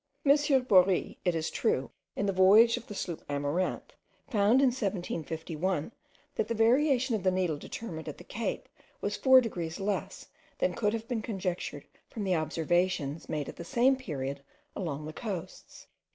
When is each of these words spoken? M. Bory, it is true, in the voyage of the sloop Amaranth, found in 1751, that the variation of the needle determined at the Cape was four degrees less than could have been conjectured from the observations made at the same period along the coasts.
M. 0.25 0.63
Bory, 0.63 1.19
it 1.23 1.35
is 1.35 1.51
true, 1.51 1.91
in 2.15 2.25
the 2.25 2.33
voyage 2.33 2.75
of 2.75 2.87
the 2.87 2.95
sloop 2.95 3.23
Amaranth, 3.29 3.93
found 4.31 4.59
in 4.59 4.69
1751, 4.71 5.91
that 6.33 6.47
the 6.47 6.55
variation 6.55 7.13
of 7.13 7.21
the 7.21 7.29
needle 7.29 7.55
determined 7.59 8.09
at 8.09 8.17
the 8.17 8.23
Cape 8.23 8.67
was 8.99 9.15
four 9.15 9.41
degrees 9.41 9.79
less 9.79 10.29
than 10.57 10.73
could 10.73 10.93
have 10.93 11.07
been 11.07 11.21
conjectured 11.21 11.85
from 12.09 12.23
the 12.23 12.35
observations 12.35 13.29
made 13.29 13.47
at 13.47 13.57
the 13.57 13.63
same 13.63 13.95
period 13.95 14.41
along 14.75 15.05
the 15.05 15.13
coasts. 15.13 15.85